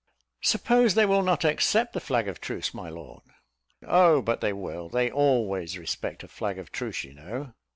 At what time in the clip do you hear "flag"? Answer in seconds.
1.99-2.27, 6.27-6.57